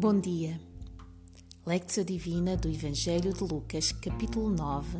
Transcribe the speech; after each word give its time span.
Bom 0.00 0.18
dia. 0.18 0.58
Lectio 1.66 2.02
Divina 2.02 2.56
do 2.56 2.70
Evangelho 2.70 3.34
de 3.34 3.44
Lucas, 3.44 3.92
capítulo 3.92 4.48
9, 4.48 4.96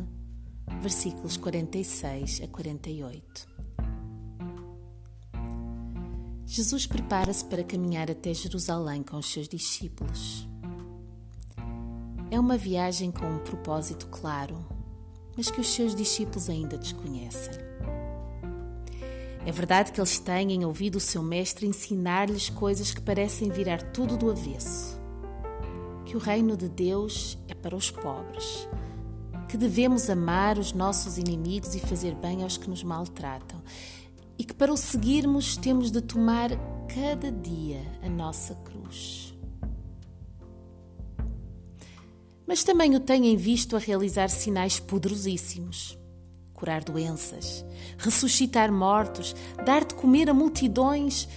versículos 0.79 1.37
46 1.37 2.41
a 2.43 2.47
48. 2.47 3.47
Jesus 6.45 6.85
prepara-se 6.85 7.43
para 7.45 7.63
caminhar 7.63 8.11
até 8.11 8.31
Jerusalém 8.31 9.01
com 9.01 9.17
os 9.17 9.25
seus 9.33 9.47
discípulos. 9.47 10.47
É 12.29 12.39
uma 12.39 12.55
viagem 12.55 13.09
com 13.09 13.25
um 13.25 13.39
propósito 13.39 14.05
claro, 14.05 14.63
mas 15.35 15.49
que 15.49 15.61
os 15.61 15.69
seus 15.69 15.95
discípulos 15.95 16.47
ainda 16.47 16.77
desconhecem. 16.77 17.71
É 19.43 19.51
verdade 19.51 19.91
que 19.91 19.99
eles 19.99 20.19
têm 20.19 20.63
ouvido 20.63 20.97
o 20.97 20.99
seu 20.99 21.23
mestre 21.23 21.65
ensinar-lhes 21.65 22.49
coisas 22.49 22.93
que 22.93 23.01
parecem 23.01 23.49
virar 23.49 23.81
tudo 23.91 24.15
do 24.15 24.29
avesso. 24.29 24.90
Que 26.11 26.17
o 26.17 26.19
reino 26.19 26.57
de 26.57 26.67
Deus 26.67 27.37
é 27.47 27.53
para 27.53 27.73
os 27.73 27.89
pobres, 27.89 28.67
que 29.47 29.55
devemos 29.55 30.09
amar 30.09 30.57
os 30.57 30.73
nossos 30.73 31.17
inimigos 31.17 31.73
e 31.73 31.79
fazer 31.79 32.15
bem 32.15 32.43
aos 32.43 32.57
que 32.57 32.69
nos 32.69 32.83
maltratam, 32.83 33.61
e 34.37 34.43
que 34.43 34.53
para 34.53 34.73
o 34.73 34.75
seguirmos 34.75 35.55
temos 35.55 35.89
de 35.89 36.01
tomar 36.01 36.49
cada 36.93 37.31
dia 37.31 37.79
a 38.03 38.09
nossa 38.09 38.55
cruz. 38.55 39.33
Mas 42.45 42.61
também 42.61 42.93
o 42.93 42.99
têm 42.99 43.37
visto 43.37 43.77
a 43.77 43.79
realizar 43.79 44.29
sinais 44.29 44.81
poderosíssimos 44.81 45.97
curar 46.53 46.83
doenças, 46.83 47.65
ressuscitar 47.97 48.69
mortos, 48.69 49.33
dar 49.65 49.85
de 49.85 49.95
comer 49.95 50.29
a 50.29 50.33
multidões 50.33 51.29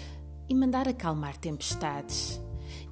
e 0.48 0.54
mandar 0.54 0.88
acalmar 0.88 1.36
tempestades. 1.36 2.42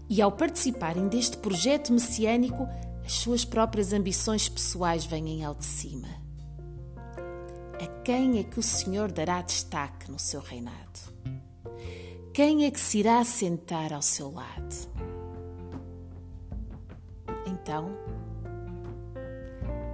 E 0.08 0.20
ao 0.20 0.32
participarem 0.32 1.08
deste 1.08 1.36
projeto 1.38 1.92
messiânico, 1.92 2.68
as 3.04 3.12
suas 3.12 3.44
próprias 3.44 3.92
ambições 3.92 4.48
pessoais 4.48 5.04
vêm 5.04 5.44
ao 5.44 5.54
de 5.54 5.64
cima. 5.64 6.08
A 7.74 7.86
quem 8.04 8.38
é 8.38 8.44
que 8.44 8.58
o 8.60 8.62
Senhor 8.62 9.10
dará 9.10 9.42
destaque 9.42 10.10
no 10.10 10.18
seu 10.18 10.40
reinado? 10.40 11.00
Quem 12.32 12.64
é 12.64 12.70
que 12.70 12.80
se 12.80 12.98
irá 12.98 13.22
sentar 13.24 13.92
ao 13.92 14.00
seu 14.00 14.30
lado? 14.30 14.74
Então, 17.46 17.90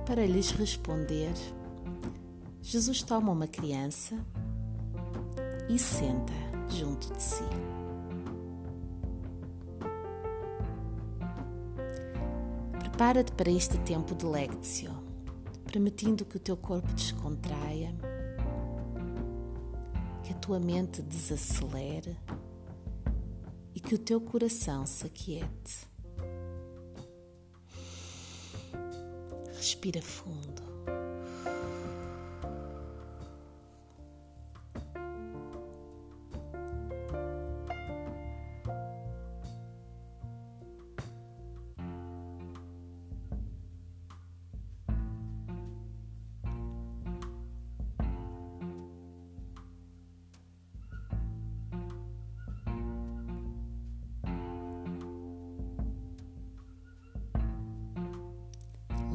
para 0.07 0.25
lhes 0.25 0.51
responder, 0.51 1.33
Jesus 2.63 3.03
toma 3.03 3.33
uma 3.33 3.47
criança 3.47 4.15
e 5.69 5.79
senta 5.79 6.33
junto 6.69 7.13
de 7.13 7.23
si. 7.23 7.45
Prepara-te 12.99 13.31
para 13.31 13.49
este 13.49 13.79
tempo 13.79 14.13
de 14.13 14.27
lectio, 14.27 14.91
permitindo 15.71 16.25
que 16.25 16.37
o 16.37 16.41
teu 16.41 16.57
corpo 16.57 16.93
descontraia, 16.95 17.95
que 20.25 20.33
a 20.33 20.35
tua 20.35 20.59
mente 20.59 21.01
desacelere 21.01 22.17
e 23.73 23.79
que 23.79 23.95
o 23.95 23.99
teu 24.01 24.21
coração 24.21 24.85
se 24.85 25.07
aquiete. 25.07 25.87
Respira 29.57 30.03
fundo. 30.03 30.58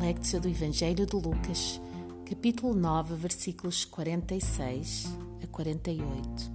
Lectio 0.04 0.42
do 0.42 0.50
Evangelho 0.50 1.06
de 1.06 1.16
Lucas, 1.16 1.80
capítulo 2.30 2.74
9, 2.74 3.16
versículos 3.16 3.86
46 3.86 5.08
a 5.42 5.48
48. 5.48 6.52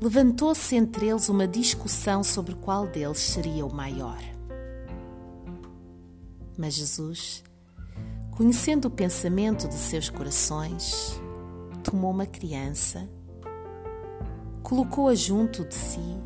Levantou-se 0.00 0.76
entre 0.76 1.08
eles 1.08 1.28
uma 1.28 1.48
discussão 1.48 2.22
sobre 2.22 2.54
qual 2.54 2.86
deles 2.86 3.18
seria 3.18 3.66
o 3.66 3.74
maior. 3.74 4.20
Mas 6.56 6.74
Jesus, 6.74 7.42
conhecendo 8.30 8.86
o 8.86 8.90
pensamento 8.90 9.66
de 9.66 9.74
seus 9.74 10.08
corações, 10.08 11.20
tomou 11.82 12.12
uma 12.12 12.26
criança, 12.26 13.10
colocou-a 14.62 15.16
junto 15.16 15.64
de 15.64 15.74
si 15.74 16.16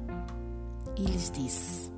e 0.94 1.06
lhes 1.06 1.30
disse: 1.30 1.93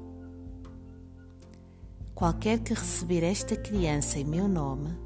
Qualquer 2.17 2.61
que 2.61 2.73
receber 2.73 3.23
esta 3.23 3.55
criança 3.55 4.19
em 4.19 4.25
meu 4.25 4.49
nome, 4.49 4.99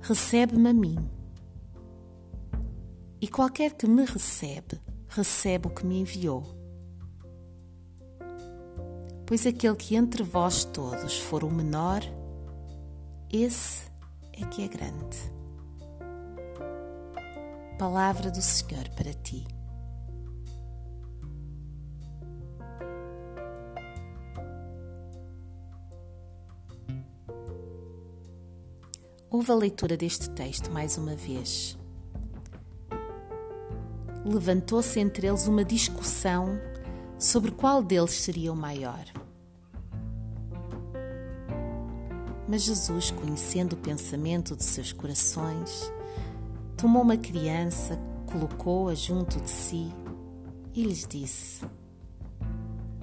recebe-me 0.00 0.68
a 0.68 0.74
mim. 0.74 0.96
E 3.20 3.28
qualquer 3.28 3.74
que 3.74 3.86
me 3.86 4.04
recebe, 4.04 4.80
recebe 5.06 5.68
o 5.68 5.70
que 5.70 5.86
me 5.86 6.00
enviou. 6.00 6.42
Pois 9.24 9.46
aquele 9.46 9.76
que 9.76 9.94
entre 9.94 10.24
vós 10.24 10.64
todos 10.64 11.16
for 11.16 11.44
o 11.44 11.50
menor, 11.50 12.00
esse 13.32 13.86
é 14.32 14.44
que 14.46 14.64
é 14.64 14.66
grande. 14.66 15.16
Palavra 17.78 18.32
do 18.32 18.42
Senhor 18.42 18.88
para 18.96 19.14
ti. 19.14 19.46
Houve 29.36 29.52
a 29.52 29.54
leitura 29.54 29.98
deste 29.98 30.30
texto 30.30 30.72
mais 30.72 30.96
uma 30.96 31.14
vez. 31.14 31.78
Levantou-se 34.24 34.98
entre 34.98 35.26
eles 35.26 35.46
uma 35.46 35.62
discussão 35.62 36.58
sobre 37.18 37.50
qual 37.50 37.82
deles 37.82 38.12
seria 38.12 38.50
o 38.50 38.56
maior. 38.56 39.04
Mas 42.48 42.62
Jesus, 42.62 43.10
conhecendo 43.10 43.74
o 43.74 43.76
pensamento 43.76 44.56
de 44.56 44.64
seus 44.64 44.90
corações, 44.90 45.92
tomou 46.74 47.02
uma 47.02 47.18
criança, 47.18 48.00
colocou-a 48.24 48.94
junto 48.94 49.38
de 49.38 49.50
si 49.50 49.92
e 50.72 50.82
lhes 50.82 51.06
disse: 51.06 51.62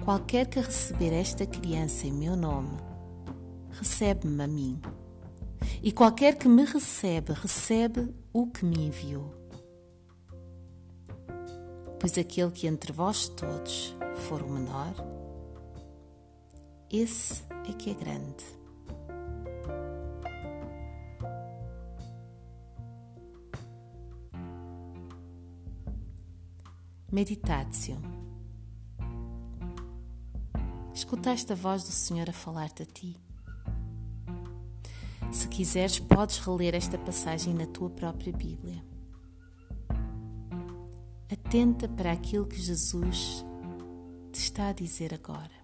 Qualquer 0.04 0.48
que 0.48 0.58
receber 0.58 1.12
esta 1.12 1.46
criança 1.46 2.08
em 2.08 2.12
meu 2.12 2.34
nome, 2.34 2.76
recebe-me 3.70 4.42
a 4.42 4.48
mim. 4.48 4.80
E 5.86 5.92
qualquer 5.92 6.38
que 6.38 6.48
me 6.48 6.64
recebe, 6.64 7.34
recebe 7.34 8.08
o 8.32 8.46
que 8.46 8.64
me 8.64 8.86
enviou. 8.86 9.34
Pois 12.00 12.16
aquele 12.16 12.50
que 12.52 12.66
entre 12.66 12.90
vós 12.90 13.28
todos 13.28 13.94
for 14.26 14.40
o 14.40 14.48
menor, 14.48 14.94
esse 16.90 17.44
é 17.68 17.72
que 17.74 17.90
é 17.90 17.94
grande. 17.94 18.44
Meditatio. 27.12 28.00
Escutaste 30.94 31.52
a 31.52 31.54
voz 31.54 31.84
do 31.84 31.92
Senhor 31.92 32.30
a 32.30 32.32
falar-te 32.32 32.84
a 32.84 32.86
ti. 32.86 33.23
Se 35.44 35.48
quiseres, 35.48 35.98
podes 35.98 36.38
reler 36.38 36.74
esta 36.74 36.96
passagem 36.96 37.52
na 37.52 37.66
tua 37.66 37.90
própria 37.90 38.32
Bíblia. 38.32 38.82
Atenta 41.30 41.86
para 41.86 42.12
aquilo 42.12 42.46
que 42.46 42.56
Jesus 42.56 43.44
te 44.32 44.40
está 44.40 44.68
a 44.68 44.72
dizer 44.72 45.12
agora. 45.12 45.63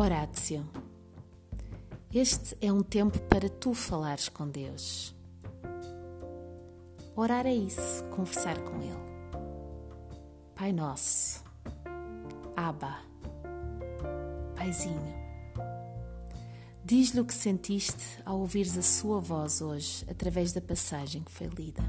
Horácio. 0.00 0.66
Este 2.10 2.56
é 2.62 2.72
um 2.72 2.82
tempo 2.82 3.18
para 3.24 3.50
tu 3.50 3.74
falares 3.74 4.30
com 4.30 4.48
Deus. 4.48 5.14
Orar 7.14 7.44
é 7.46 7.54
isso, 7.54 8.02
conversar 8.04 8.58
com 8.60 8.80
Ele. 8.80 8.96
Pai 10.54 10.72
Nosso, 10.72 11.44
Abba, 12.56 12.96
Paizinho. 14.56 15.14
Diz-lhe 16.82 17.20
o 17.20 17.26
que 17.26 17.34
sentiste 17.34 18.22
ao 18.24 18.38
ouvires 18.38 18.78
a 18.78 18.82
sua 18.82 19.20
voz 19.20 19.60
hoje 19.60 20.06
através 20.10 20.54
da 20.54 20.62
passagem 20.62 21.22
que 21.22 21.30
foi 21.30 21.48
lida. 21.48 21.82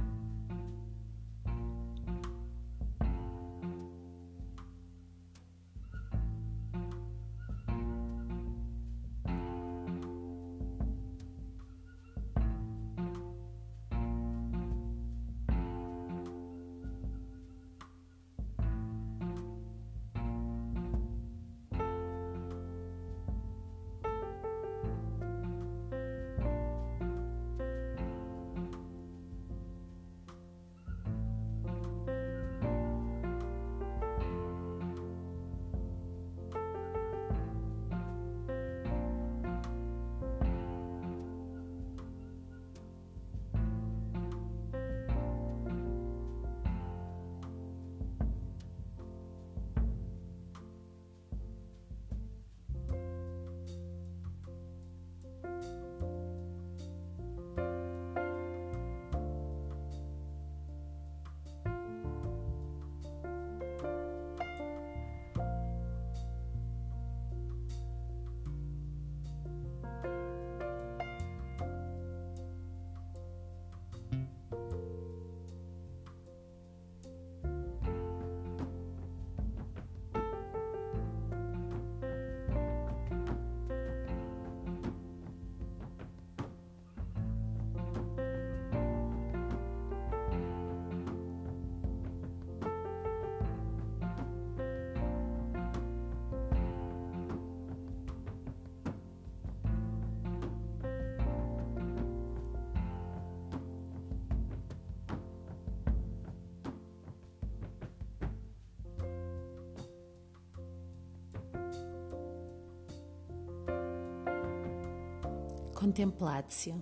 Contemplatio. 115.81 116.79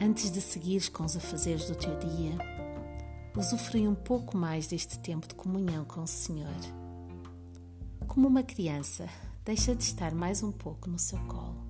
Antes 0.00 0.32
de 0.32 0.40
seguires 0.40 0.88
com 0.88 1.04
os 1.04 1.16
afazeres 1.16 1.66
do 1.66 1.76
teu 1.76 1.96
dia, 2.00 2.36
usufrui 3.36 3.86
um 3.86 3.94
pouco 3.94 4.36
mais 4.36 4.66
deste 4.66 4.98
tempo 4.98 5.28
de 5.28 5.36
comunhão 5.36 5.84
com 5.84 6.02
o 6.02 6.06
Senhor. 6.06 6.52
Como 8.08 8.26
uma 8.26 8.42
criança, 8.42 9.08
deixa 9.44 9.72
de 9.72 9.84
estar 9.84 10.12
mais 10.12 10.42
um 10.42 10.50
pouco 10.50 10.90
no 10.90 10.98
seu 10.98 11.20
colo. 11.28 11.69